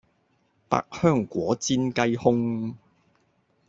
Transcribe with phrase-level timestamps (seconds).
[0.67, 2.75] 百香果煎雞胸